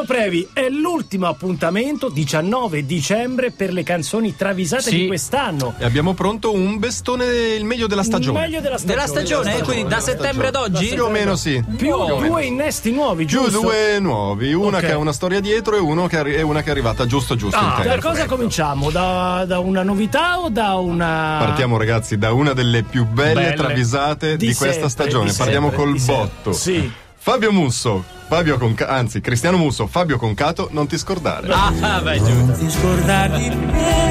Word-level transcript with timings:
Caro 0.00 0.04
Previ, 0.04 0.48
è 0.54 0.68
l'ultimo 0.70 1.26
appuntamento, 1.26 2.08
19 2.08 2.86
dicembre, 2.86 3.50
per 3.50 3.70
le 3.72 3.82
canzoni 3.82 4.34
travisate 4.34 4.82
Sì. 4.82 4.96
di 5.00 5.06
quest'anno. 5.06 5.74
E 5.78 5.84
abbiamo 5.84 6.14
pronto 6.14 6.52
un 6.52 6.78
bestone, 6.78 7.26
il 7.54 7.64
meglio 7.64 7.86
della 7.86 8.02
stagione. 8.02 8.40
Meglio 8.40 8.60
della 8.60 8.78
stagione. 8.78 8.94
Della 9.02 9.06
stagione? 9.20 9.62
Quindi 9.62 9.88
da 9.90 10.00
settembre 10.00 10.46
ad 10.48 10.56
oggi? 10.56 10.86
Più 10.88 11.04
o 11.04 11.10
meno 11.10 11.36
sì. 11.36 11.62
Più 11.66 11.76
Più 11.76 11.92
o 11.94 12.16
meno. 12.16 12.28
due 12.28 12.44
innesti 12.44 12.92
nuovi, 12.92 13.24
Più 13.26 13.40
giusto? 13.42 13.60
due 13.60 13.98
nuovi, 14.00 14.52
una 14.54 14.78
Ok. 14.78 14.84
che 14.86 14.92
ha 14.92 14.96
una 14.98 15.12
storia 15.12 15.40
dietro 15.40 15.76
e, 15.76 15.80
uno 15.80 16.06
che 16.06 16.16
arri- 16.16 16.34
e 16.34 16.42
una 16.42 16.62
che 16.62 16.68
è 16.68 16.70
arrivata 16.70 17.04
giusto 17.06 17.36
giusto 17.36 17.58
in 17.58 17.64
Ah, 17.64 17.82
da 17.84 17.98
cosa 17.98 18.24
cominciamo? 18.26 18.90
Da, 18.90 19.44
da 19.46 19.58
una 19.58 19.82
novità 19.82 20.38
o 20.40 20.48
da 20.48 20.76
una. 20.76 21.36
Partiamo 21.40 21.76
ragazzi 21.76 22.16
da 22.16 22.32
una 22.32 22.52
delle 22.54 22.82
più 22.84 23.04
belle, 23.06 23.34
Belle. 23.34 23.54
travisate 23.54 24.36
di, 24.36 24.46
Di 24.48 24.54
questa 24.54 24.88
sempre, 24.88 24.88
stagione. 24.88 25.30
di 25.30 25.36
Parliamo 25.36 25.68
sempre, 25.68 25.84
col 25.86 26.00
botto. 26.04 26.52
Sì. 26.52 26.90
Fabio 27.22 27.52
Musso, 27.52 28.02
Fabio 28.28 28.56
Conca- 28.56 28.88
anzi 28.88 29.20
Cristiano 29.20 29.58
Musso, 29.58 29.86
Fabio 29.86 30.16
Concato, 30.16 30.68
non 30.72 30.86
ti 30.86 30.96
scordare. 30.96 31.48
Ah, 31.52 32.00
beh, 32.02 32.16
giusto. 32.16 32.52
ti 32.64 32.70
scordare 32.70 33.38
di 33.38 33.54
me 33.54 34.09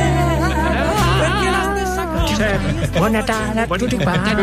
Buon 2.40 3.12
Natale 3.12 3.62
a 3.64 3.68
tutti 3.68 3.98
quanti. 3.98 4.34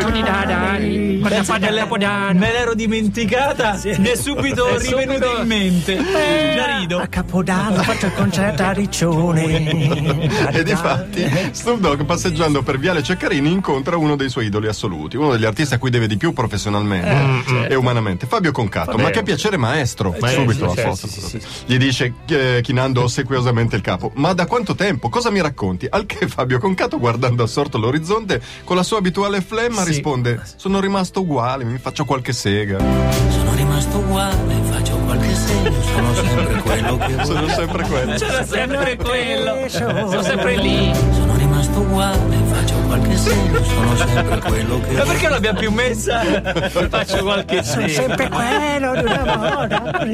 Me 2.34 2.52
l'ero 2.52 2.74
dimenticata, 2.74 3.80
mi 3.82 4.08
è 4.08 4.16
subito 4.16 4.66
È 4.68 4.78
subito- 4.80 5.38
in 5.40 5.46
mente. 5.46 5.96
Già 5.96 6.76
rido. 6.78 6.98
A 6.98 7.06
Capodanno 7.06 7.82
faccio 7.82 8.06
il 8.06 8.12
concerto 8.12 8.62
a 8.62 8.72
Riccione. 8.72 10.34
E 10.56 10.62
difatti 10.62 11.24
Snoop 11.52 11.80
Dogg 11.80 12.02
passeggiando 12.02 12.62
per 12.62 12.78
Viale 12.78 13.02
Ceccarini 13.02 13.50
incontra 13.50 13.96
uno 13.96 14.16
dei 14.16 14.28
suoi 14.28 14.46
idoli 14.46 14.68
assoluti, 14.68 15.16
uno 15.16 15.32
degli 15.32 15.44
artisti 15.44 15.74
a 15.74 15.78
cui 15.78 15.90
deve 15.90 16.06
di 16.06 16.16
più 16.16 16.32
professionalmente 16.32 17.68
e 17.68 17.74
umanamente, 17.74 18.26
Fabio 18.26 18.52
Concato. 18.52 18.96
Ma 18.98 19.10
che 19.10 19.22
piacere 19.22 19.56
maestro! 19.56 20.14
Subito 20.20 20.66
la 20.66 20.74
foto. 20.74 21.06
sì, 21.08 21.20
sì, 21.20 21.40
Gli 21.64 21.76
dice 21.78 22.12
eh, 22.28 22.60
chinando 22.62 23.02
ossequiosamente 23.02 23.76
il 23.76 23.82
capo: 23.82 24.12
Ma 24.16 24.32
da 24.34 24.46
quanto 24.46 24.74
tempo? 24.74 25.08
Cosa 25.08 25.30
mi 25.30 25.40
racconti? 25.40 25.86
Al 25.88 26.04
che 26.06 26.28
Fabio 26.28 26.58
Concato, 26.58 26.98
guardando 26.98 27.42
assorto 27.42 27.78
l'orizzonte, 27.86 28.40
con 28.64 28.76
la 28.76 28.82
sua 28.82 28.98
abituale 28.98 29.40
flemma, 29.40 29.82
Sì. 29.82 29.88
risponde: 29.88 30.40
Sono 30.56 30.80
rimasto 30.80 31.20
uguale, 31.20 31.64
mi 31.64 31.78
faccio 31.78 32.04
qualche 32.04 32.32
sega. 32.32 32.78
sono 32.78 33.54
rimasto 33.54 33.98
uguale 33.98 34.56
faccio 34.70 34.96
qualche 34.98 35.34
segno 35.34 35.72
sono 35.82 36.14
sempre 36.14 36.60
quello 36.62 36.96
che 36.98 37.12
vuoi 37.14 37.24
Sono 37.26 37.48
sempre 37.48 37.82
quello. 37.84 38.14
C'era 38.14 38.44
sempre 38.44 38.96
quello. 38.96 39.68
Sono 39.68 40.22
sempre 40.22 40.56
lì. 40.56 40.94
sono 41.12 41.35
rimasto 41.66 41.80
uguale 41.80 42.36
faccio 42.46 42.74
qualche 42.86 43.16
segno 43.16 43.64
sono 43.64 43.96
sempre 43.96 44.38
quello 44.40 44.80
che 44.86 44.92
Ma 44.94 45.02
perché 45.04 45.28
l'abbiamo 45.28 45.58
più 45.58 45.70
messa? 45.72 46.20
Faccio 46.88 47.22
qualche 47.22 47.62
segno. 47.62 47.88
Sempre 47.88 48.28
quello 48.28 48.94
di 48.94 49.02
una 49.02 49.36
moda. 49.36 50.06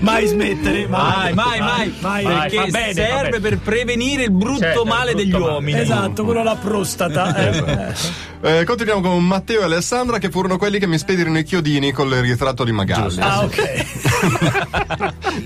Mai 0.00 0.26
smettere, 0.26 0.86
Mai, 0.86 1.32
mai, 1.32 1.60
mai. 1.60 1.94
mai. 2.00 2.24
Perché 2.24 2.56
Va 2.56 2.66
bene, 2.66 2.92
serve 2.92 3.40
per 3.40 3.58
prevenire 3.58 4.24
il 4.24 4.30
brutto 4.32 4.58
Certo, 4.60 4.82
il 4.82 4.88
male 4.88 5.14
degli 5.14 5.28
brutto 5.28 5.42
male. 5.44 5.54
uomini. 5.54 5.80
Esatto, 5.80 6.24
quello 6.24 6.40
alla 6.40 6.56
prostata. 6.56 7.34
eh. 8.42 8.58
Eh, 8.60 8.64
continuiamo 8.64 9.00
con 9.00 9.24
Matteo 9.26 9.60
e 9.60 9.64
Alessandra, 9.64 10.18
che 10.18 10.30
furono 10.30 10.56
quelli 10.58 10.78
che 10.78 10.86
mi 10.86 10.98
spedirono 10.98 11.38
i 11.38 11.44
chiodini 11.44 11.92
con 11.92 12.08
il 12.08 12.20
ritratto 12.20 12.64
di 12.64 12.72
Magalli. 12.72 13.20
Ah, 13.20 13.42
ok. 13.44 13.84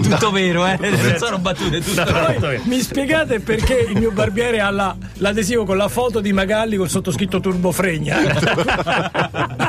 Tutto 0.03 0.31
vero, 0.31 0.67
eh? 0.67 0.77
Non 0.81 1.15
sono 1.19 1.39
battute, 1.39 1.81
tutto 1.81 2.05
vero. 2.05 2.35
Poi 2.41 2.61
mi 2.65 2.81
spiegate 2.81 3.41
perché 3.41 3.87
il 3.89 3.99
mio 3.99 4.11
barbiere 4.11 4.61
ha 4.61 4.71
la- 4.71 4.97
l'adesivo 5.19 5.65
con 5.65 5.77
la 5.77 5.89
foto 5.89 6.21
di 6.21 6.33
Magalli 6.33 6.77
col 6.77 6.89
sottoscritto 6.89 7.41
Turbofregna? 7.41 8.17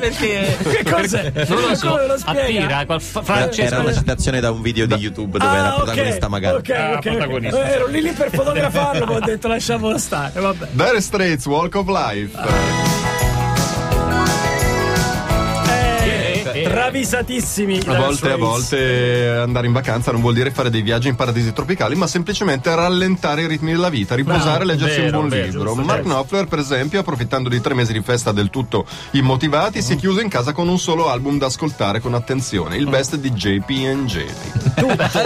Perché 0.00 0.56
che 0.62 0.84
cos'è? 0.90 1.32
Non 1.48 1.60
lo 1.62 1.74
so, 1.74 1.96
lo 2.06 2.16
attira 2.24 2.84
qual- 2.84 3.00
fa- 3.00 3.20
Era 3.20 3.34
Francesco 3.34 3.80
una 3.80 3.92
citazione 3.94 4.40
da 4.40 4.50
un 4.50 4.60
video 4.62 4.86
di 4.86 4.94
YouTube 4.94 5.38
dove 5.38 5.56
era 5.56 5.72
Ah, 5.74 5.76
protagonista 5.76 6.26
ok, 6.26 6.30
magari. 6.30 6.56
ok, 6.56 6.70
Ah, 6.70 6.98
protagonista. 6.98 7.66
Eh, 7.68 7.72
Ero 7.72 7.86
lì 7.86 8.02
lì 8.02 8.12
per 8.12 8.30
fotografarlo, 8.30 9.06
ma 9.06 9.12
ho 9.14 9.20
detto 9.20 9.48
lasciamolo 9.48 9.96
stare. 9.98 10.40
Vabbè. 10.40 10.68
Dire 10.72 11.00
Straits, 11.00 11.46
Walk 11.46 11.74
of 11.76 11.86
Life. 11.88 12.36
Eh, 12.38 12.97
travisatissimi. 16.68 17.80
A 17.86 17.96
volte, 17.96 18.30
a 18.30 18.36
volte 18.36 19.28
andare 19.28 19.66
in 19.66 19.72
vacanza 19.72 20.12
non 20.12 20.20
vuol 20.20 20.34
dire 20.34 20.50
fare 20.50 20.70
dei 20.70 20.82
viaggi 20.82 21.08
in 21.08 21.16
paradisi 21.16 21.52
tropicali, 21.52 21.94
ma 21.94 22.06
semplicemente 22.06 22.74
rallentare 22.74 23.42
i 23.42 23.46
ritmi 23.46 23.72
della 23.72 23.88
vita, 23.88 24.14
riposare 24.14 24.62
e 24.62 24.66
leggersi 24.66 25.00
vero, 25.00 25.06
un 25.06 25.12
buon 25.12 25.28
vero, 25.28 25.44
libro. 25.46 25.64
giusto, 25.64 25.82
Mark 25.82 26.02
certo. 26.02 26.08
Knopfler, 26.08 26.46
per 26.46 26.58
esempio, 26.58 27.00
approfittando 27.00 27.48
di 27.48 27.60
tre 27.60 27.74
mesi 27.74 27.92
di 27.92 28.02
festa 28.02 28.32
del 28.32 28.50
tutto 28.50 28.86
immotivati, 29.12 29.82
si 29.82 29.94
è 29.94 29.96
chiuso 29.96 30.20
in 30.20 30.28
casa 30.28 30.52
con 30.52 30.68
un 30.68 30.78
solo 30.78 31.08
album 31.08 31.38
da 31.38 31.46
ascoltare 31.46 32.00
con 32.00 32.14
attenzione, 32.14 32.76
il 32.76 32.88
best 32.88 33.16
di 33.16 33.30
JP&J. 33.30 34.24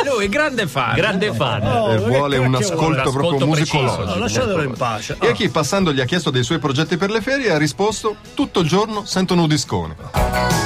lui 0.05 0.25
è 0.27 0.29
grande 0.29 0.67
fan. 0.67 0.95
Grande 0.95 1.33
fan. 1.33 1.67
Oh, 1.67 1.93
e 1.93 1.99
che 1.99 2.05
vuole 2.05 2.39
un 2.39 2.55
ascolto 2.55 3.11
vuole? 3.11 3.29
proprio 3.29 3.47
musicologico. 3.47 4.05
No, 4.05 4.17
lasciatelo 4.17 4.63
in 4.63 4.75
pace. 4.77 5.17
E 5.21 5.29
a 5.29 5.33
chi 5.33 5.49
passando 5.49 5.93
gli 5.93 6.01
ha 6.01 6.05
chiesto 6.05 6.31
dei 6.31 6.45
suoi 6.45 6.59
progetti 6.59 6.97
per 6.97 7.11
le 7.11 7.21
ferie 7.21 7.51
ha 7.51 7.59
risposto 7.59 8.17
tutto 8.35 8.61
il 8.61 8.69
giorno 8.69 9.05
sento 9.05 9.35
nudiscone. 9.35 10.62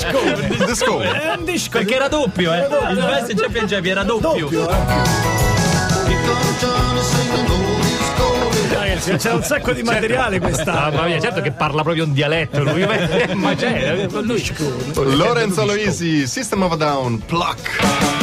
È 0.00 0.12
un 0.12 0.48
disco. 0.48 0.66
Discone. 0.66 1.22
È 1.22 1.34
un 1.36 1.44
disco. 1.44 1.78
Perché 1.78 1.94
era 1.94 2.08
doppio, 2.08 2.52
eh? 2.52 2.66
Il 2.90 2.96
best 2.96 3.30
Champion 3.66 3.86
era 3.86 4.02
doppio. 4.02 4.48
doppio. 4.48 4.68
eh. 4.70 5.30
C'è 9.16 9.32
un 9.32 9.42
sacco 9.42 9.72
di 9.72 9.82
materiale 9.82 10.38
quest'anno. 10.38 10.96
Mamma 10.96 11.06
mia, 11.06 11.20
certo 11.20 11.40
che 11.40 11.50
parla 11.50 11.82
proprio 11.82 12.04
un 12.04 12.12
dialetto 12.12 12.62
lui, 12.62 12.86
ma 13.34 13.54
c'è, 13.54 14.06
lui 14.08 14.42
Lorenzo 14.94 15.62
Aloisi, 15.62 16.26
System 16.26 16.62
of 16.62 16.72
a 16.72 16.76
Down, 16.76 17.18
Pluck. 17.26 18.21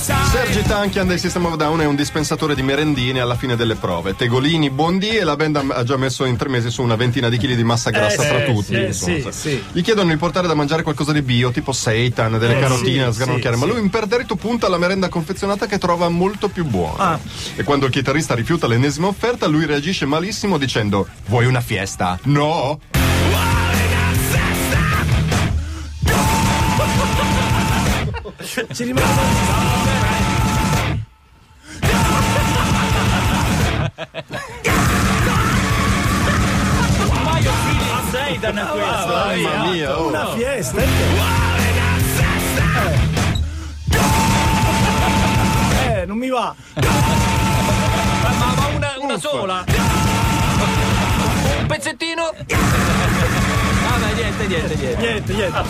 Sergi 0.00 0.62
Tankian 0.62 1.06
del 1.06 1.18
System 1.18 1.44
of 1.44 1.56
Down 1.56 1.80
è 1.80 1.84
un 1.84 1.94
dispensatore 1.94 2.54
di 2.54 2.62
merendine 2.62 3.20
alla 3.20 3.34
fine 3.34 3.54
delle 3.54 3.74
prove. 3.74 4.16
Tegolini, 4.16 4.70
Bondi 4.70 5.10
e 5.10 5.24
la 5.24 5.36
band 5.36 5.62
ha 5.70 5.84
già 5.84 5.98
messo 5.98 6.24
in 6.24 6.36
tre 6.38 6.48
mesi 6.48 6.70
su 6.70 6.80
una 6.82 6.96
ventina 6.96 7.28
di 7.28 7.36
chili 7.36 7.54
di 7.54 7.62
massa 7.64 7.90
grassa 7.90 8.22
Eh, 8.24 8.28
tra 8.28 8.38
sì, 8.38 8.44
tutti. 8.52 8.92
sì, 8.94 9.26
sì. 9.30 9.62
Gli 9.72 9.82
chiedono 9.82 10.08
di 10.10 10.16
portare 10.16 10.46
da 10.48 10.54
mangiare 10.54 10.82
qualcosa 10.82 11.12
di 11.12 11.20
bio, 11.20 11.50
tipo 11.50 11.72
seitan, 11.72 12.38
delle 12.38 12.56
Eh, 12.56 12.60
carotine 12.60 13.06
sì, 13.08 13.12
sgranocchiare, 13.20 13.56
ma 13.56 13.66
lui 13.66 13.78
imperterrito 13.78 14.36
punta 14.36 14.66
alla 14.68 14.78
merenda 14.78 15.10
confezionata 15.10 15.66
che 15.66 15.76
trova 15.76 16.08
molto 16.08 16.48
più 16.48 16.64
buona. 16.64 17.04
Ah. 17.10 17.20
E 17.56 17.62
quando 17.62 17.84
il 17.84 17.92
chitarrista 17.92 18.34
rifiuta 18.34 18.66
l'ennesima 18.66 19.06
offerta, 19.06 19.46
lui 19.46 19.66
reagisce 19.66 20.06
malissimo 20.06 20.56
dicendo: 20.56 21.06
Vuoi 21.26 21.44
una 21.44 21.60
fiesta? 21.60 22.18
No! 22.24 22.78
Ci 28.74 28.84
rimane. 28.84 30.20
Maio 37.24 37.52
Philip 37.64 38.10
Zaydan 38.10 38.58
è 38.58 38.66
questo. 38.66 39.12
Mamma 39.42 39.70
mia, 39.70 39.98
oh. 39.98 40.08
Una 40.08 40.26
fiesta. 40.34 40.82
Eh, 45.86 46.06
non 46.06 46.16
mi 46.16 46.28
va. 46.28 46.54
Ma, 46.74 48.54
ma 48.54 48.66
una, 48.74 48.92
una 48.98 49.18
sola. 49.18 49.64
Un 51.58 51.66
pezzettino. 51.66 53.39
Vabbè, 54.00 54.14
niente, 54.14 54.46
niente, 54.46 54.74
niente. 54.76 55.00
Niente, 55.00 55.32
niente. 55.34 55.62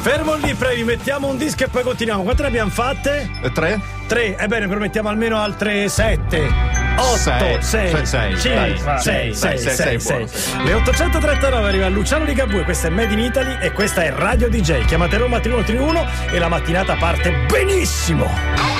Fermo 0.00 0.34
lì, 0.34 0.54
previ, 0.54 0.84
mettiamo 0.84 1.28
un 1.28 1.36
disco 1.36 1.64
e 1.64 1.68
poi 1.68 1.82
continuiamo. 1.82 2.22
Quante 2.22 2.42
ne 2.42 2.48
abbiamo 2.48 2.70
fatte? 2.70 3.30
E 3.42 3.52
tre? 3.52 3.80
Tre. 4.06 4.36
Ebbene, 4.36 4.66
promettiamo 4.68 5.08
almeno 5.08 5.38
altre 5.38 5.88
sette. 5.88 6.74
Otto, 6.98 7.16
Sei. 7.16 7.62
sei, 7.62 7.90
Sei, 7.90 8.06
sei. 8.06 8.38
cinque, 8.38 8.74
Dai, 8.82 9.00
sei, 9.00 9.34
sei, 9.34 9.58
sei, 9.58 9.58
sei, 9.58 9.76
sei, 9.76 10.00
sei, 10.00 10.28
sei. 10.28 10.64
Le 10.64 10.74
839 10.74 11.68
arriva 11.68 11.88
Luciano 11.88 12.24
Ligabue, 12.24 12.64
questa 12.64 12.88
è 12.88 12.90
Made 12.90 13.12
in 13.12 13.18
Italy 13.18 13.58
e 13.60 13.70
questa 13.72 14.02
è 14.02 14.10
Radio 14.12 14.48
DJ. 14.48 14.86
Chiamate 14.86 15.18
Roma 15.18 15.38
3131 15.38 16.06
e 16.32 16.38
la 16.38 16.48
mattinata 16.48 16.94
parte 16.94 17.30
benissimo. 17.48 18.75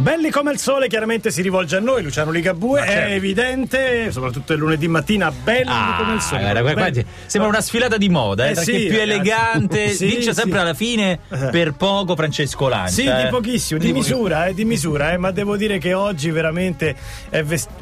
Belli 0.00 0.30
come 0.30 0.50
il 0.52 0.58
sole, 0.58 0.88
chiaramente 0.88 1.30
si 1.30 1.42
rivolge 1.42 1.76
a 1.76 1.80
noi, 1.80 2.02
Luciano 2.02 2.30
Ligabue, 2.30 2.80
è 2.82 3.12
evidente, 3.12 4.10
soprattutto 4.10 4.54
il 4.54 4.58
lunedì 4.58 4.88
mattina, 4.88 5.30
belli 5.30 5.70
come 5.98 6.14
il 6.14 6.20
sole. 6.22 6.48
Ah, 6.48 6.52
guarda, 6.62 6.72
guarda, 6.72 7.02
sembra 7.26 7.50
una 7.50 7.60
sfilata 7.60 7.98
di 7.98 8.08
moda, 8.08 8.46
eh, 8.46 8.52
Eh 8.52 8.56
sì, 8.56 8.72
più 8.72 8.96
ragazzi. 8.96 9.00
elegante, 9.02 9.88
Sì, 9.90 10.22
sempre 10.22 10.52
sì. 10.52 10.56
alla 10.56 10.72
fine 10.74 11.18
per 11.50 11.74
poco 11.74 12.16
Francesco 12.16 12.68
Lancia. 12.68 12.92
Sì, 12.94 13.04
eh. 13.04 13.24
di 13.24 13.28
pochissimo, 13.28 13.78
di, 13.78 13.92
misura, 13.92 14.46
eh, 14.46 14.54
di 14.54 14.64
misura, 14.64 15.12
eh, 15.12 15.18
ma 15.18 15.32
devo 15.32 15.58
dire 15.58 15.76
che 15.76 15.92
oggi 15.92 16.30
veramente 16.30 16.96
è 17.28 17.42
vestito. 17.42 17.79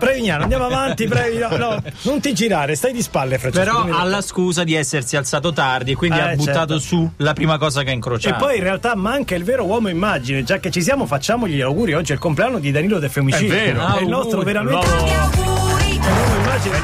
Prevignano, 0.00 0.42
andiamo 0.44 0.64
avanti, 0.64 1.06
previ, 1.06 1.36
no, 1.38 1.56
no, 1.56 1.82
non 2.02 2.20
ti 2.20 2.32
girare, 2.32 2.74
stai 2.74 2.92
di 2.92 3.02
spalle, 3.02 3.38
Francesco. 3.38 3.64
Però 3.64 3.82
dimmi 3.82 3.92
la 3.94 4.00
alla 4.00 4.22
scusa 4.22 4.64
di 4.64 4.74
essersi 4.74 5.16
alzato 5.16 5.52
tardi 5.52 5.92
e 5.92 5.94
quindi 5.94 6.16
Eh, 6.18 6.22
ha 6.22 6.34
buttato 6.34 6.78
certo. 6.78 6.78
su 6.80 7.10
la 7.16 7.32
prima 7.34 7.58
cosa 7.58 7.82
che 7.82 7.88
ha 7.88 7.92
E 7.92 7.94
incrociato. 7.94 8.42
poi 8.44 8.56
in 8.56 8.62
realtà 8.62 8.96
manca 8.96 9.34
il 9.34 9.44
vero 9.44 9.64
uomo 9.64 9.88
immagine, 9.88 10.42
già 10.42 10.58
che 10.58 10.70
ci 10.70 10.82
siamo, 10.82 11.04
facciamogli 11.06 11.54
gli 11.56 11.60
auguri. 11.60 11.92
Oggi 11.94 12.12
è 12.12 12.14
il 12.14 12.20
compleanno 12.20 12.58
di 12.58 12.70
Danilo 12.70 12.98
De 12.98 13.08
Femicino. 13.10 13.52
È 13.52 13.56
vero. 13.56 13.94
È 13.94 14.00
il 14.00 14.08
nostro 14.08 14.40
veramente. 14.42 14.86
Immagine 14.86 15.49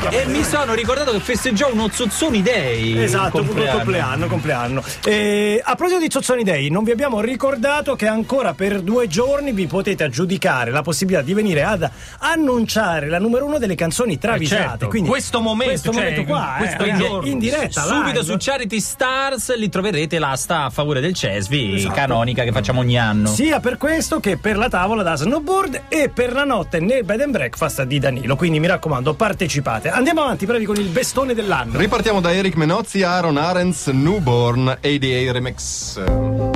E 0.09 0.25
mi 0.27 0.43
sono 0.43 0.73
ricordato 0.73 1.13
che 1.13 1.21
festeggiò 1.21 1.71
uno 1.71 1.89
Zozzoni 1.93 2.41
Day. 2.41 2.97
Esatto, 3.03 3.39
compleanno. 3.43 3.77
compleanno, 3.77 4.27
compleanno. 4.27 4.83
E, 5.05 5.61
a 5.63 5.75
proposito 5.75 6.01
di 6.01 6.11
Zozzoni 6.11 6.43
Day, 6.45 6.71
non 6.71 6.83
vi 6.83 6.93
abbiamo 6.93 7.21
ricordato 7.21 7.95
che 7.95 8.07
ancora 8.07 8.55
per 8.55 8.81
due 8.81 9.07
giorni 9.07 9.53
vi 9.53 9.67
potete 9.67 10.05
aggiudicare 10.05 10.71
la 10.71 10.81
possibilità 10.81 11.23
di 11.23 11.35
venire 11.35 11.63
ad 11.63 11.87
annunciare 12.21 13.09
la 13.09 13.19
numero 13.19 13.45
uno 13.45 13.59
delle 13.59 13.75
canzoni 13.75 14.17
travisate. 14.19 14.63
certo, 14.63 14.89
Quindi 14.89 15.11
questo 15.11 15.41
momento, 15.41 15.73
questo 15.73 15.93
cioè, 15.93 16.03
momento 16.03 16.25
qua, 16.25 16.55
questo 16.57 16.83
eh, 16.83 16.95
giorno. 16.95 17.29
in 17.29 17.39
diretta, 17.39 17.83
Subito 17.83 18.21
live. 18.21 18.25
su 18.25 18.37
Charity 18.39 18.81
Stars 18.81 19.57
lì 19.57 19.69
troverete 19.69 20.19
l'asta 20.19 20.65
a 20.65 20.71
favore 20.71 21.01
del 21.01 21.13
Cesvi, 21.13 21.75
Esatto. 21.77 21.95
canonica 21.95 22.45
che 22.45 22.53
facciamo 22.53 22.81
ogni 22.81 22.99
anno. 22.99 23.29
Sia 23.29 23.61
per 23.61 23.77
questo 23.77 24.21
che 24.21 24.39
per 24.39 24.57
la 24.57 24.71
tavola 24.71 25.03
da 25.03 25.17
snowboard 25.17 25.83
e 25.89 26.09
per 26.09 26.33
la 26.33 26.45
notte 26.45 26.81
nel 26.81 27.05
bed 27.05 27.21
and 27.21 27.33
breakfast 27.33 27.83
di 27.83 27.99
Danilo. 27.99 28.37
Quindi 28.37 28.59
mi 28.59 28.67
raccomando, 28.69 29.13
partecipate. 29.13 29.65
Andiamo 29.67 30.23
avanti, 30.23 30.47
brevi, 30.47 30.65
con 30.65 30.77
il 30.77 30.89
bestone 30.89 31.35
dell'anno. 31.35 31.77
Ripartiamo 31.77 32.21
da 32.21 32.33
Eric 32.33 32.55
Menozzi, 32.55 33.03
Aaron 33.03 33.37
Arends, 33.37 33.89
Newborn, 33.89 34.69
ADA 34.69 35.33
Remix. 35.33 36.56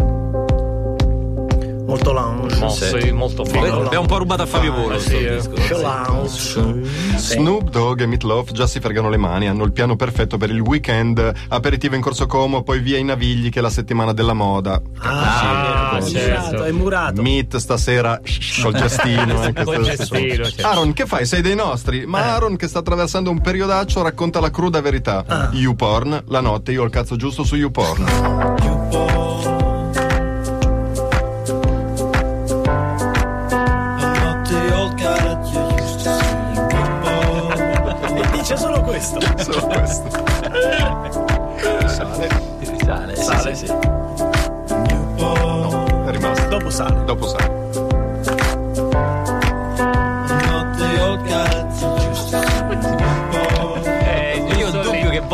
Molto 1.91 2.13
lounge. 2.13 2.59
No, 2.61 2.69
sì, 2.69 3.11
molto 3.11 3.45
figo. 3.45 3.83
Abbiamo 3.83 4.03
un 4.03 4.07
po' 4.07 4.19
rubato 4.19 4.43
a 4.43 4.47
Fabio 4.47 4.73
Volo. 4.73 4.97
sì, 5.01 5.27
sto 5.41 5.57
eh. 5.57 5.81
lounge. 5.81 6.89
Snoop 7.17 7.69
Dogg 7.69 8.03
e 8.03 8.07
Meatloaf 8.07 8.53
già 8.53 8.69
si 8.69 8.79
fregano 8.79 9.09
le 9.11 9.17
mani, 9.17 9.49
hanno 9.49 9.65
il 9.65 9.73
piano 9.73 9.97
perfetto 9.97 10.37
per 10.37 10.51
il 10.51 10.61
weekend, 10.61 11.33
aperitivo 11.49 11.97
in 11.97 12.01
Corso 12.01 12.27
Como, 12.27 12.63
poi 12.63 12.79
via 12.79 12.97
i 12.97 13.03
Navigli 13.03 13.49
che 13.51 13.59
è 13.59 13.63
la 13.63 13.71
settimana 13.71 14.13
della 14.13 14.35
moda. 14.35 14.81
Ah, 15.01 15.91
Ah, 15.91 16.01
sì, 16.01 16.15
è 16.15 16.21
certo. 16.21 16.41
murato, 16.51 16.65
è 16.65 16.71
murato. 16.71 17.23
Meat 17.23 17.57
stasera 17.57 18.21
col 18.63 18.75
gestino. 18.75 19.43
eh, 19.53 19.65
Col 19.65 19.83
gestino, 19.83 20.45
certo. 20.45 20.67
Aaron, 20.67 20.93
che 20.93 21.07
fai? 21.07 21.27
Sei 21.27 21.43
dei 21.43 21.57
nostri? 21.57 22.07
Ma 22.07 22.33
Aaron, 22.35 22.55
che 22.55 22.69
sta 22.69 22.79
attraversando 22.79 23.31
un 23.31 23.41
periodaccio, 23.41 24.01
racconta 24.01 24.39
la 24.39 24.51
cruda 24.51 24.81
verità. 24.81 25.49
YouPorn, 25.51 26.23
la 26.29 26.41
notte 26.41 26.71
io 26.71 26.83
ho 26.83 26.85
il 26.85 26.91
cazzo 26.93 27.17
giusto 27.17 27.43
su 27.43 27.57
YouPorn. 27.57 28.07
E 28.07 29.20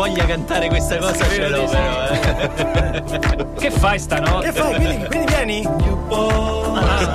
voglia 0.07 0.25
cantare 0.25 0.67
questa 0.69 0.97
cosa, 0.97 1.27
ce 1.29 1.47
l'ho 1.47 1.65
però. 1.65 2.07
eh. 2.09 3.45
Che 3.57 3.71
fai 3.71 3.99
stanotte? 3.99 4.51
Che 4.51 4.59
fai? 4.59 4.75
Quindi, 4.75 5.05
quindi 5.05 5.33
vieni? 5.33 5.61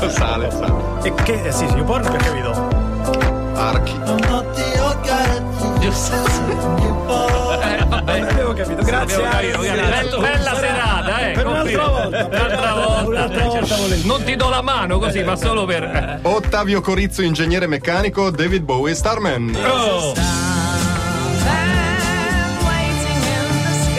Sale, 0.09 0.51
sale. 0.51 0.73
E 1.03 1.15
che, 1.15 1.43
eh, 1.45 1.53
sì, 1.53 1.67
sì, 1.69 1.75
YouPorn 1.75 2.03
che 2.03 2.09
ho 2.09 2.17
capito. 2.17 2.69
Archi. 3.55 3.93
Avevo 8.05 8.53
capito, 8.55 8.83
grazie. 8.83 9.25
Abbiamo 9.25 9.63
capito, 9.63 10.19
bella, 10.19 10.19
bella 10.19 10.55
serata, 10.55 11.19
eh. 11.29 11.33
Per 11.33 11.47
un'altra 11.47 11.87
volta. 11.87 12.25
Per 12.27 12.41
un'altra 12.41 12.75
volta. 12.75 13.03
Un'altra 13.05 13.45
volta 13.47 13.77
volentieri. 13.77 14.07
Non 14.07 14.23
ti 14.25 14.37
do 14.37 14.49
la 14.49 14.63
mano 14.63 14.99
così, 14.99 15.23
ma 15.23 15.37
solo 15.37 15.65
per. 15.65 16.21
Ottavio 16.23 16.81
Corizzo, 16.81 17.23
ingegnere 17.23 17.67
meccanico, 17.67 18.31
David 18.31 18.63
Bowie, 18.63 18.95
Starman. 18.95 19.57
Oh! 19.65 20.52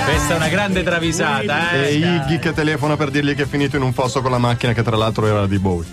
Questa 0.05 0.33
è 0.33 0.35
una 0.35 0.49
grande 0.49 0.83
travisata, 0.83 1.71
E 1.71 1.85
eh. 1.85 1.93
Iggy 1.93 2.39
che 2.39 2.53
telefona 2.53 2.97
per 2.97 3.09
dirgli 3.09 3.35
che 3.35 3.43
è 3.43 3.45
finito 3.45 3.75
in 3.77 3.81
un 3.83 3.93
fosso 3.93 4.21
con 4.21 4.31
la 4.31 4.37
macchina 4.37 4.73
che 4.73 4.83
tra 4.83 4.95
l'altro 4.95 5.25
era 5.25 5.47
di 5.47 5.59
Bowie. 5.59 5.89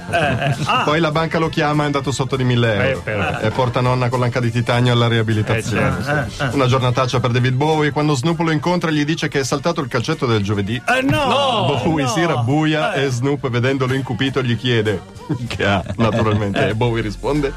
Poi 0.85 1.01
la 1.01 1.11
banca 1.11 1.39
lo 1.39 1.49
chiama 1.49 1.81
e 1.81 1.85
è 1.85 1.87
andato 1.87 2.13
sotto 2.13 2.37
di 2.37 2.45
1000 2.45 2.91
euro. 2.91 3.03
Eh. 3.05 3.47
E 3.47 3.51
porta 3.51 3.81
nonna 3.81 4.09
con 4.09 4.21
l'anca 4.21 4.41
di 4.41 4.51
titanio 4.51 4.93
alla 4.93 5.09
riabilitazione. 5.09 5.99
Eh, 5.99 6.03
certo. 6.31 6.57
Una 6.57 6.67
giornataccia 6.67 7.21
per 7.21 7.31
David 7.31 7.55
Bowie. 7.55 7.91
Quando 7.91 8.15
Snoop 8.15 8.41
lo 8.41 8.51
incontra 8.51 8.91
gli 8.91 9.05
dice 9.05 9.29
che 9.29 9.41
è 9.41 9.45
saltato 9.45 9.81
il 9.81 9.89
calcetto 9.89 10.27
del 10.27 10.43
giovedì. 10.43 10.75
Eh, 10.75 11.03
no! 11.03 11.79
Bowie 11.83 12.05
no. 12.05 12.11
si 12.11 12.25
rabbuia 12.25 12.93
e 12.95 13.09
Snoop 13.09 13.49
vedendolo 13.49 13.95
incupito 13.95 14.43
gli 14.43 14.57
chiede 14.57 15.01
che 15.47 15.65
ha 15.65 15.83
naturalmente 15.97 16.69
e 16.69 16.75
Bowie 16.75 17.03
risponde 17.03 17.53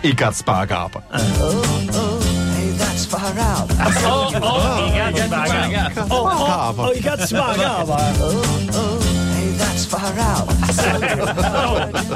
i 0.00 0.14
cazzo 0.14 0.42
pa' 0.44 0.58
a 0.60 0.66
capa 0.66 1.02
Oh, 3.10 4.30
oh, 4.40 4.82
mi 4.82 4.90
cazzo, 4.92 5.28
raga. 5.30 5.92
Oh, 6.08 6.14
oh, 6.14 6.74
oh, 6.76 6.92
i 6.92 7.00
cazzi 7.00 7.34
pagava. 7.34 7.96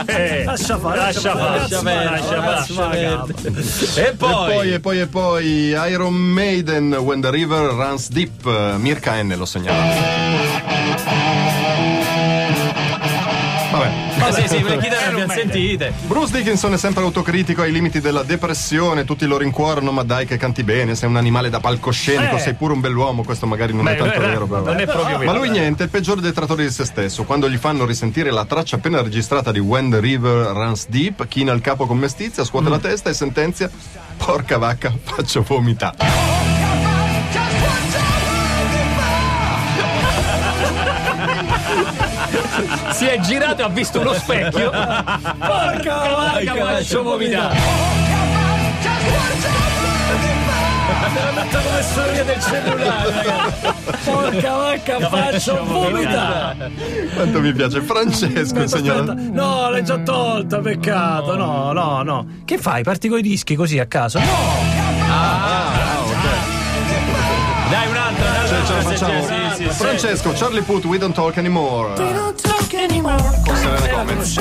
Eh, 0.06 0.44
Lascia 0.44 0.78
fare, 0.78 0.96
Lascia 0.96 1.32
fare, 1.36 1.58
lascia 1.58 1.80
fare, 1.80 2.04
lascia 2.04 2.36
lascia 2.36 2.74
fare. 2.74 3.20
E 3.96 4.02
e 4.08 4.12
poi 4.14 4.72
e 4.72 4.80
poi 4.80 5.00
e 5.00 5.06
poi 5.06 5.46
Iron 5.90 6.14
Maiden 6.14 6.92
When 6.94 7.20
the 7.20 7.30
River 7.30 7.72
Runs 7.72 8.08
Deep 8.08 8.44
Mirka 8.78 9.20
N 9.22 9.34
lo 9.36 9.44
segnala 9.46 11.31
sì, 14.32 14.48
sì, 14.48 14.62
le 14.62 14.78
chitarre 14.78 15.06
abbiamo 15.06 15.32
sentite. 15.32 15.92
Bruce 16.06 16.32
Dickinson 16.36 16.72
è 16.74 16.78
sempre 16.78 17.02
autocritico 17.02 17.62
ai 17.62 17.72
limiti 17.72 18.00
della 18.00 18.22
depressione, 18.22 19.04
tutti 19.04 19.26
lo 19.26 19.36
rincuorano, 19.38 19.90
ma 19.92 20.02
dai 20.02 20.26
che 20.26 20.36
canti 20.36 20.62
bene, 20.64 20.94
sei 20.94 21.08
un 21.08 21.16
animale 21.16 21.50
da 21.50 21.60
palcoscenico, 21.60 22.36
Eh. 22.36 22.40
sei 22.40 22.54
pure 22.54 22.72
un 22.72 22.80
bell'uomo, 22.80 23.22
questo 23.24 23.46
magari 23.46 23.72
non 23.72 23.86
è 23.88 23.92
Beh, 23.92 23.98
tanto 23.98 24.18
beh, 24.20 24.26
vero, 24.26 24.46
però. 24.46 24.64
non 24.64 24.78
è 24.80 24.84
proprio 24.86 25.18
vero. 25.18 25.30
Ma 25.32 25.36
lui 25.38 25.50
niente, 25.50 25.82
è 25.82 25.86
il 25.86 25.90
peggiore 25.90 26.20
detratore 26.20 26.64
di 26.64 26.70
se 26.70 26.84
stesso. 26.84 27.24
Quando 27.24 27.48
gli 27.48 27.56
fanno 27.56 27.84
risentire 27.84 28.30
la 28.30 28.44
traccia 28.44 28.76
appena 28.76 29.00
registrata 29.02 29.52
di 29.52 29.58
When 29.58 29.90
the 29.90 30.00
River 30.00 30.46
Runs 30.54 30.86
Deep, 30.88 31.26
china 31.28 31.52
il 31.52 31.60
capo 31.60 31.86
con 31.86 31.98
mestizia, 31.98 32.44
scuote 32.44 32.68
Mm. 32.68 32.72
la 32.72 32.78
testa 32.78 33.10
e 33.10 33.14
sentenzia: 33.14 33.70
Porca 34.16 34.58
vacca, 34.58 34.92
faccio 35.02 35.42
vomitare. 35.46 36.31
Si 42.92 43.06
è 43.06 43.18
girato 43.20 43.62
e 43.62 43.64
ha 43.64 43.68
visto 43.68 44.00
uno 44.00 44.12
specchio. 44.12 44.70
Porca 44.70 45.94
vacca, 46.14 46.54
faccio 46.54 47.02
vomitare. 47.02 47.56
come 51.50 51.82
storia 51.82 52.24
del 52.24 52.40
cellulare, 52.40 53.10
ragazzi. 53.10 53.66
Porca 54.04 54.56
vacca, 54.56 54.98
faccio 55.08 55.64
vomitare. 55.64 56.70
Quanto 57.14 57.40
mi 57.40 57.52
piace. 57.52 57.80
Francesco, 57.80 58.60
Aspetta, 58.60 58.76
signora. 58.76 59.00
aspetta. 59.12 59.30
No, 59.32 59.70
l'hai 59.70 59.84
già 59.84 59.98
tolta, 59.98 60.58
peccato. 60.60 61.36
No, 61.36 61.72
no, 61.72 62.02
no. 62.02 62.26
Che 62.44 62.58
fai? 62.58 62.82
Parti 62.82 63.08
coi 63.08 63.22
dischi 63.22 63.54
così 63.54 63.78
a 63.78 63.86
caso? 63.86 64.18
No! 64.18 64.26
Dai, 67.70 67.88
un'altra, 67.88 68.28
un'altra. 68.28 68.46
Ce, 68.46 68.66
ce 68.66 68.74
la 68.74 68.80
facciamo. 68.82 69.41
Francesco, 69.74 70.32
Charlie 70.34 70.62
Puth, 70.62 70.84
We 70.86 70.98
Don't 70.98 71.14
Talk 71.14 71.38
Anymore. 71.38 71.94
Gomez. 72.72 74.36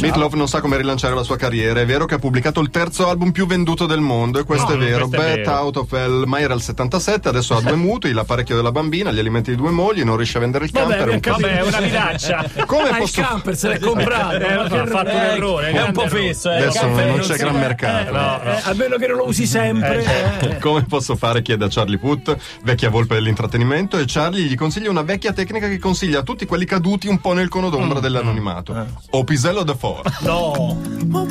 Meatloaf 0.00 0.32
non 0.34 0.46
sa 0.48 0.60
come 0.60 0.76
rilanciare 0.76 1.14
la 1.14 1.22
sua 1.24 1.36
carriera. 1.36 1.80
È 1.80 1.86
vero 1.86 2.04
che 2.04 2.14
ha 2.14 2.18
pubblicato 2.18 2.60
il 2.60 2.70
terzo 2.70 3.08
album 3.08 3.32
più 3.32 3.46
venduto 3.46 3.86
del 3.86 4.00
mondo, 4.00 4.38
e 4.38 4.44
questo 4.44 4.68
No, 4.76 4.80
è 4.82 4.86
vero. 4.86 5.08
questo 5.08 5.26
è 5.26 5.36
vero. 5.40 5.50
Out 5.52 5.76
of 5.78 5.92
Hell, 5.92 6.24
mai 6.24 6.42
era 6.44 6.54
il 6.54 6.62
77, 6.62 7.28
adesso 7.28 7.56
ha 7.56 7.60
due 7.60 7.74
mutui, 7.76 8.12
l'apparecchio 8.12 8.54
della 8.54 8.70
bambina, 8.70 9.10
gli 9.10 9.18
alimenti 9.18 9.50
di 9.50 9.56
due 9.56 9.70
mogli, 9.70 10.02
non 10.04 10.16
riesce 10.16 10.38
a 10.38 10.40
vendere 10.40 10.64
il 10.66 10.70
Vabbè, 10.70 10.96
camper. 10.96 11.08
è 11.08 11.12
un 11.14 11.20
Vabbè, 11.20 11.58
è 11.58 11.62
una 11.66 11.80
minaccia. 11.80 12.44
Come 12.66 12.82
Ah, 12.82 12.90
il 12.90 12.96
posso 12.98 13.20
camper 13.22 13.56
se 13.56 13.68
l'è 13.68 13.78
comprato. 13.80 14.36
Eh, 14.36 14.54
ma 14.54 14.62
ha 14.62 14.68
che 14.68 14.68
fatto 14.68 14.82
un 14.82 14.88
roba- 14.88 15.32
errore. 15.34 15.70
È 15.72 15.82
un 15.82 15.92
po' 15.92 16.06
fesso, 16.08 16.50
eh. 16.50 16.56
Adesso 16.56 16.84
il 16.84 16.90
caffè 16.92 17.06
non 17.08 17.18
c'è 17.20 17.36
gran 17.36 17.54
mercato. 17.58 18.12
No, 18.12 18.42
Eh, 18.42 18.60
a 18.62 18.74
meno 18.74 18.96
che 18.96 19.06
non 19.08 19.16
lo 19.16 19.26
usi 19.26 19.46
sempre. 19.46 20.04
eh. 20.40 20.58
Come 20.58 20.84
posso 20.84 21.16
fare? 21.16 21.42
chiede 21.42 21.64
a 21.64 21.68
Charlie 21.70 21.98
Puth, 21.98 22.36
vecchia 22.62 22.88
volpe 22.90 23.14
dell'intrattenimento, 23.14 23.98
e 23.98 24.04
Charlie 24.06 24.44
gli 24.44 24.54
consiglia 24.54 24.90
una 24.90 25.02
vecchia 25.02 25.32
tecnica 25.32 25.66
che 25.68 25.78
consiglia 25.78 26.20
a 26.20 26.22
tutti 26.22 26.46
quelli 26.52 26.66
caduti 26.66 27.08
un 27.08 27.18
po' 27.18 27.32
nel 27.32 27.48
cono 27.48 27.70
d'ombra 27.70 27.98
dell'anonimato. 27.98 28.86
O 29.12 29.24
pisello 29.24 29.62
da 29.62 29.74
fuori. 29.74 30.02
No. 30.20 30.76
Ma 31.06 31.24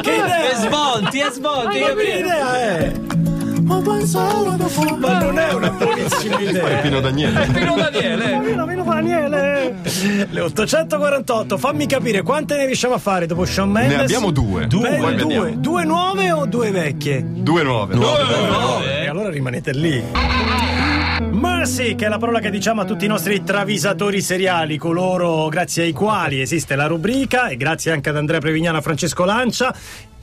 che 0.00 0.12
E 0.12 0.18
idea? 0.18 0.54
svolti, 0.54 1.18
e 1.18 1.30
svolti. 1.32 1.80
Ma 1.80 1.94
che 1.94 2.18
idea 2.20 2.60
è? 2.60 2.92
Ma 3.64 3.80
non 5.18 5.36
è 5.36 5.52
una 5.52 5.70
buonissima 5.70 6.36
È 6.36 6.42
idea. 6.42 6.76
Pino 6.76 7.00
Daniele. 7.00 7.46
Pino 7.46 7.74
Daniele. 7.74 8.40
Vino, 8.44 8.64
vino, 8.64 8.84
Daniele. 8.84 9.74
Le 10.30 10.40
848, 10.40 11.58
fammi 11.58 11.86
capire 11.86 12.22
quante 12.22 12.56
ne 12.56 12.66
riusciamo 12.66 12.94
a 12.94 12.98
fare 12.98 13.26
dopo 13.26 13.44
Shawn 13.44 13.70
Mendes? 13.70 13.96
Ne 13.96 14.02
abbiamo 14.02 14.30
due. 14.30 14.68
Beh, 14.68 14.96
Poi 14.98 15.16
due. 15.16 15.54
Due 15.58 15.84
nuove 15.84 16.30
o 16.30 16.46
due 16.46 16.70
vecchie? 16.70 17.24
Due 17.26 17.62
nuove. 17.64 17.96
E 19.02 19.08
allora 19.08 19.30
rimanete 19.30 19.72
lì. 19.72 20.04
Mercy, 21.44 21.94
che 21.94 22.06
è 22.06 22.08
la 22.08 22.16
parola 22.16 22.40
che 22.40 22.48
diciamo 22.48 22.80
a 22.80 22.84
tutti 22.86 23.04
i 23.04 23.08
nostri 23.08 23.42
travisatori 23.42 24.22
seriali, 24.22 24.78
coloro 24.78 25.48
grazie 25.48 25.82
ai 25.82 25.92
quali 25.92 26.40
esiste 26.40 26.74
la 26.74 26.86
rubrica 26.86 27.48
e 27.48 27.58
grazie 27.58 27.92
anche 27.92 28.08
ad 28.08 28.16
Andrea 28.16 28.40
Prevignano 28.40 28.78
e 28.78 28.80
Francesco 28.80 29.26
Lancia. 29.26 29.74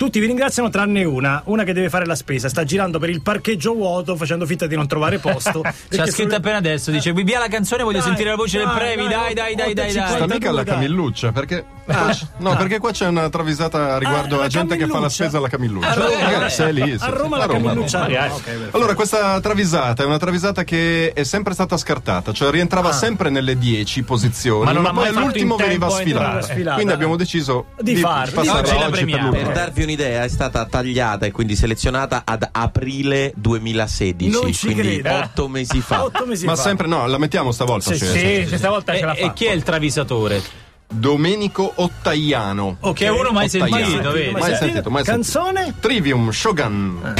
Tutti 0.01 0.19
vi 0.19 0.25
ringraziano 0.25 0.71
tranne 0.71 1.03
una, 1.03 1.43
una 1.45 1.63
che 1.63 1.73
deve 1.73 1.87
fare 1.87 2.07
la 2.07 2.15
spesa, 2.15 2.49
sta 2.49 2.63
girando 2.63 2.97
per 2.97 3.11
il 3.11 3.21
parcheggio 3.21 3.75
vuoto 3.75 4.15
facendo 4.15 4.47
finta 4.47 4.65
di 4.65 4.75
non 4.75 4.87
trovare 4.87 5.19
posto. 5.19 5.61
Ci 5.91 5.99
ha 5.99 6.07
scritto 6.07 6.33
appena 6.33 6.57
adesso, 6.57 6.89
dice 6.89 7.13
via 7.13 7.37
la 7.37 7.47
canzone, 7.47 7.83
voglio 7.83 7.99
Dai, 7.99 8.07
sentire 8.07 8.31
la 8.31 8.35
voce 8.35 8.57
del 8.57 8.65
dai, 8.65 8.75
Previ, 8.77 9.07
dai 9.07 9.33
dai 9.35 9.53
dai 9.53 9.73
dai 9.75 9.91
Sta 9.91 10.25
dai. 10.25 10.27
mica 10.27 10.49
alla. 10.49 10.63
Camilluccia, 10.63 11.31
perché. 11.31 11.63
qua 11.85 12.09
c'è- 12.09 12.25
no, 12.37 12.55
perché 12.55 12.79
qua 12.79 12.91
c'è 12.91 13.05
una 13.09 13.29
travisata 13.29 13.99
riguardo 13.99 14.37
Ah, 14.37 14.39
la 14.39 14.45
a 14.45 14.47
gente 14.47 14.75
che 14.75 14.87
fa 14.87 14.99
la 14.99 15.09
spesa 15.09 15.37
alla 15.37 15.49
Camilluccia. 15.49 15.89
A 15.91 15.93
Roma, 15.93 16.23
Magari 16.23 16.49
se 16.49 16.67
è 16.67 16.71
lì. 16.71 16.97
A 16.99 17.09
Roma 17.09 17.37
la 17.37 17.45
Roma, 17.45 17.67
Camilluccia. 17.67 18.05
Roma. 18.07 18.19
Ah, 18.21 18.27
perfetto. 18.29 18.75
Allora, 18.77 18.95
questa 18.95 19.39
travisata 19.39 20.01
è 20.01 20.05
una 20.07 20.17
travisata 20.17 20.63
che 20.63 21.11
è 21.13 21.21
sempre 21.21 21.53
stata 21.53 21.77
scartata, 21.77 22.33
cioè 22.33 22.49
rientrava 22.49 22.91
sempre 22.91 23.29
nelle 23.29 23.55
10 23.55 24.01
posizioni, 24.01 24.65
Ma 24.65 24.71
ma, 24.71 24.79
non 24.79 24.85
ha 24.87 24.93
poi 24.93 25.07
all'ultimo 25.09 25.57
veniva 25.57 25.91
sfilata. 25.91 26.73
Quindi 26.73 26.91
abbiamo 26.91 27.15
deciso 27.15 27.67
Di 27.79 27.93
di, 27.93 28.01
passarla 28.01 28.87
Oggi 28.87 29.05
per. 29.05 29.29
Per 29.29 29.51
darvi 29.51 29.89
un'idea, 29.93 30.23
è 30.23 30.27
stata 30.27 30.65
tagliata 30.65 31.25
e 31.25 31.31
quindi 31.31 31.55
selezionata 31.55 32.21
ad 32.25 32.47
aprile 32.51 33.33
2016, 33.35 34.29
Non 34.41 34.51
ci 34.53 34.65
quindi 34.73 34.99
credo. 35.01 35.17
otto 35.17 35.47
mesi 35.47 35.81
fa. 35.81 36.03
Otto 36.11 36.25
mesi 36.25 36.45
Ma 36.45 36.55
fa. 36.55 36.61
sempre 36.61 36.87
no, 36.87 37.05
la 37.07 37.17
mettiamo 37.17 37.51
stavolta. 37.51 37.91
Sì, 37.93 37.99
cioè, 37.99 38.07
sì. 38.09 38.19
Sì, 38.43 38.45
questa 38.47 38.69
volta 38.69 38.95
ce 38.95 39.05
la 39.05 39.13
e, 39.13 39.21
fa. 39.21 39.27
e 39.27 39.33
chi 39.33 39.45
è 39.45 39.51
il 39.51 39.63
travisatore? 39.63 40.41
Domenico 40.93 41.71
Ottaiano. 41.75 42.77
Ok. 42.81 43.07
Uno 43.17 43.31
mai 43.31 43.45
Ottaiano. 43.45 43.77
sentito? 43.85 44.09
Mai 44.37 44.55
sentito, 44.55 44.89
mai 44.89 45.03
sentito. 45.03 45.03
Canzone? 45.03 45.73
Trivium 45.79 46.31
Shogun. 46.31 47.13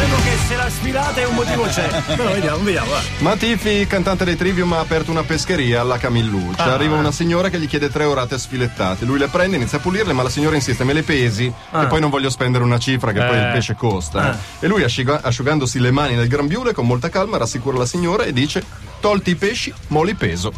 Prego 0.00 0.16
che 0.22 0.34
se 0.48 0.56
la 0.56 0.70
sfilata 0.70 1.20
è 1.20 1.26
un 1.26 1.34
motivo 1.34 1.64
c'è. 1.64 1.86
Però 2.16 2.32
vediamo, 2.32 2.62
vediamo. 2.62 2.88
va. 2.90 3.00
Matifi, 3.18 3.86
cantante 3.86 4.24
dei 4.24 4.34
Trivium, 4.34 4.72
ha 4.72 4.78
aperto 4.78 5.10
una 5.10 5.24
pescheria 5.24 5.82
alla 5.82 5.98
Camilluccia. 5.98 6.64
Ah. 6.64 6.72
Arriva 6.72 6.96
una 6.96 7.12
signora 7.12 7.50
che 7.50 7.58
gli 7.60 7.68
chiede 7.68 7.90
tre 7.90 8.04
orate 8.04 8.38
sfilettate. 8.38 9.04
Lui 9.04 9.18
le 9.18 9.28
prende, 9.28 9.56
inizia 9.56 9.76
a 9.76 9.80
pulirle, 9.82 10.14
ma 10.14 10.22
la 10.22 10.30
signora 10.30 10.56
insiste: 10.56 10.84
me 10.84 10.94
le 10.94 11.02
pesi 11.02 11.44
e 11.44 11.86
poi 11.86 12.00
non 12.00 12.08
voglio 12.08 12.30
spendere 12.30 12.64
una 12.64 12.78
cifra 12.78 13.12
che 13.12 13.22
poi 13.22 13.36
il 13.36 13.42
Eh. 13.48 13.52
pesce 13.52 13.74
costa. 13.74 14.38
E 14.58 14.66
lui, 14.68 14.82
asciuga- 14.82 15.20
asciugandosi 15.22 15.78
le 15.78 15.90
mani 15.90 16.14
nel 16.14 16.28
grembiule, 16.28 16.72
con 16.72 16.86
molta 16.86 17.10
calma, 17.10 17.36
rassicura 17.36 17.76
la 17.76 17.84
signora 17.86 18.24
e 18.24 18.32
dice: 18.32 18.64
Tolti 19.00 19.30
i 19.32 19.34
pesci, 19.36 19.70
moli 19.88 20.14
peso. 20.14 20.50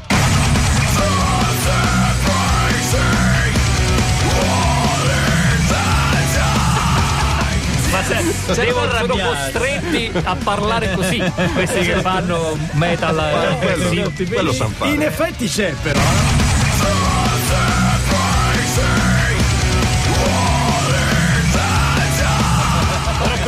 Devono, 8.55 8.91
sono 8.91 9.17
costretti 9.17 10.11
a 10.23 10.37
parlare 10.43 10.93
così. 10.95 11.19
Questi 11.55 11.81
che 11.81 12.01
fanno 12.01 12.57
metal. 12.73 13.19
eh, 13.19 13.57
quello, 13.59 14.13
sì. 14.15 14.25
quello. 14.27 14.53
In 14.93 15.03
effetti 15.03 15.49
c'è 15.49 15.73
però. 15.83 16.01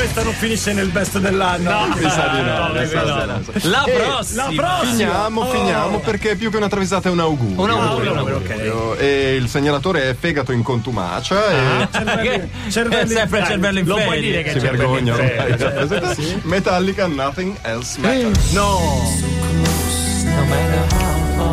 Questa 0.04 0.22
non 0.22 0.34
finisce 0.34 0.72
nel 0.74 0.88
best 0.88 1.18
dell'anno. 1.18 1.86
Mi 1.96 2.10
sa 2.10 2.28
di 2.28 2.42
no, 2.42 2.66
no, 2.68 2.78
mi 2.78 2.86
sa 2.86 3.02
no, 3.04 3.04
di 3.04 3.26
no. 3.26 3.36
no. 3.36 3.42
La 3.70 3.84
E 3.84 3.92
prossima. 3.92 4.42
La 4.44 4.50
prossima. 4.54 4.90
Finiamo, 4.90 5.40
Oh. 5.40 5.50
finiamo 5.50 5.98
perché 6.00 6.36
più 6.36 6.50
che 6.50 6.56
una 6.58 6.68
travisata 6.68 7.08
è 7.08 7.12
un 7.12 7.20
augurio. 7.20 7.62
Un 7.62 7.70
augurio, 7.70 8.12
un 8.12 8.18
augurio, 8.18 8.96
E 8.98 9.34
il 9.34 9.48
segnalatore 9.48 10.10
è 10.10 10.14
fegato 10.14 10.52
in 10.52 10.62
contumacia 10.62 11.46
e 11.48 11.88
Che- 12.24 12.48
Cervelli- 12.70 13.14
sempre 13.14 13.44
cervello 13.46 13.78
in 13.78 13.86
Lo 13.86 13.96
puoi 13.96 14.20
dire 14.20 14.42
che 14.42 14.50
si 14.50 14.58
vergogna. 14.58 15.16
Rappresenta- 15.16 16.14
Metallica, 16.42 17.06
nothing 17.06 17.56
else 17.62 17.98
matters. 17.98 18.50
No. 18.52 19.12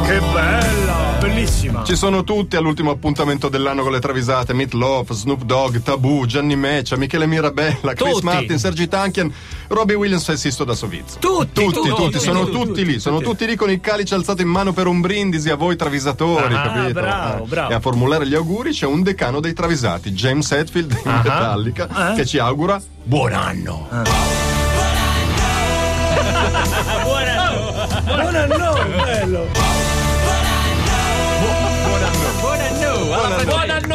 Che 0.05 0.19
bella, 0.19 1.17
bellissima. 1.19 1.83
Ci 1.83 1.95
sono 1.95 2.24
tutti 2.24 2.55
all'ultimo 2.55 2.91
appuntamento 2.91 3.48
dell'anno 3.50 3.81
con 3.83 3.91
le 3.91 4.00
travisate: 4.00 4.53
Meat 4.53 4.74
Loaf, 4.74 5.12
Snoop 5.13 5.43
Dogg, 5.43 5.77
Tabù, 5.81 6.25
Gianni 6.25 6.55
Meccia, 6.55 6.98
Michele 6.98 7.27
Mirabella, 7.27 7.93
Chris 7.93 8.13
Tutti. 8.13 8.25
Martin, 8.25 8.57
Sergi 8.60 8.88
Tankian, 8.89 9.31
Robbie 9.67 9.95
Williams 9.95 10.27
e 10.29 10.38
Sisto 10.38 10.63
da 10.65 10.74
Sovizio. 10.74 11.19
Tutti, 11.19 11.63
Tutti, 11.63 11.74
tutti, 11.89 11.89
tutti, 12.03 12.19
sono 12.19 12.50
tutti, 12.50 12.83
lì, 12.86 13.00
sono 13.00 13.19
tutti. 13.21 13.45
lì 13.45 13.55
con 13.55 13.69
il 13.71 13.79
calice 13.79 14.15
alzato 14.15 14.41
in 14.41 14.50
mano 14.50 14.74
per 14.74 14.88
un 14.88 15.00
brindisi 15.01 15.50
a 15.50 15.55
voi 15.55 15.75
travisatori, 15.77 16.53
Ah, 16.55 16.62
capito? 16.62 16.93
bravo, 17.00 17.43
Eh, 17.43 17.48
bravo. 17.48 17.71
E 17.71 17.74
a 17.75 17.79
formulare 17.79 18.27
gli 18.27 18.36
auguri 18.36 18.71
c'è 18.71 18.86
un 18.86 19.01
decano 19.03 19.39
dei 19.39 19.53
travisati, 19.53 20.12
James 20.12 20.51
Hetfield 20.51 20.91
in 21.05 21.12
Metallica, 21.24 21.88
Ah. 21.91 22.13
che 22.13 22.25
ci 22.25 22.38
augura 22.38 22.81
buon 23.03 23.33
anno. 23.33 23.88
Buon 27.03 27.27
anno, 27.27 27.71
bello. 28.03 28.07
Buon 28.15 28.36
anno 28.36 29.71
a 33.50 33.90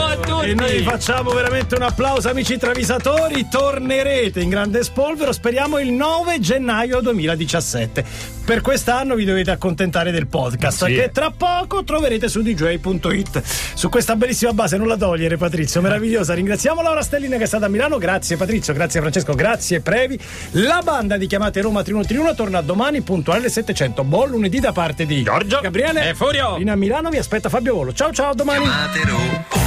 E 0.47 0.55
noi 0.55 0.81
facciamo 0.83 1.33
veramente 1.33 1.75
un 1.75 1.83
applauso, 1.83 2.29
amici 2.29 2.57
travisatori. 2.57 3.49
Tornerete 3.51 4.41
in 4.41 4.49
grande 4.49 4.85
spolvero, 4.85 5.33
speriamo 5.33 5.81
il 5.81 5.91
9 5.91 6.39
gennaio 6.39 7.01
2017. 7.01 8.05
Per 8.45 8.61
quest'anno 8.61 9.17
vi 9.17 9.25
dovete 9.25 9.51
accontentare 9.51 10.13
del 10.13 10.29
podcast, 10.29 10.85
Sì. 10.85 10.95
che 10.95 11.11
tra 11.13 11.33
poco 11.37 11.83
troverete 11.83 12.29
su 12.29 12.43
dj.it. 12.43 13.43
Su 13.75 13.89
questa 13.89 14.15
bellissima 14.15 14.53
base, 14.53 14.77
non 14.77 14.87
la 14.87 14.97
togliere, 14.97 15.37
Patrizio, 15.37 15.81
meravigliosa. 15.81 16.33
Ringraziamo 16.35 16.81
Laura 16.81 17.03
Stellina 17.03 17.39
che 17.39 17.43
è 17.43 17.47
stata 17.49 17.67
a 17.67 17.69
Milano. 17.69 17.99
Grazie, 17.99 18.37
Patrizio, 18.37 18.73
grazie, 18.73 19.01
Francesco, 19.01 19.35
grazie, 19.35 19.81
Previ. 19.81 20.17
La 20.53 20.81
banda 20.85 21.17
di 21.17 21.27
chiamate 21.27 21.61
Roma 21.61 21.83
3131 21.83 22.35
torna 22.37 22.61
domani 22.61 23.01
puntuale 23.01 23.41
alle 23.41 23.49
700. 23.51 24.05
Buon 24.05 24.31
lunedì 24.31 24.61
da 24.61 24.71
parte 24.71 25.07
di 25.07 25.25
Giorgio 25.25 25.59
Gabriele 25.61 26.11
e 26.11 26.15
Furio. 26.15 26.57
In 26.59 26.71
a 26.71 26.77
Milano 26.77 27.11
vi 27.11 27.19
aspetta 27.19 27.49
Fabio 27.49 27.75
Volo. 27.75 27.93
Ciao, 27.93 28.13
ciao, 28.13 28.31
a 28.31 28.35
domani. 28.35 28.63
Chiamate 28.63 29.01
Roma 29.07 29.66